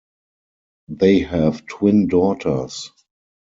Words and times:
They 0.87 1.19
have 1.19 1.67
twin 1.67 2.07
daughters. 2.07 2.89